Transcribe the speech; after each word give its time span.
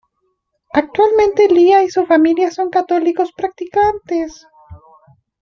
Actualmente 0.73 1.47
Leah 1.47 1.83
y 1.83 1.91
su 1.91 2.07
familia 2.07 2.49
son 2.49 2.71
católicos 2.71 3.31
practicantes. 3.37 4.47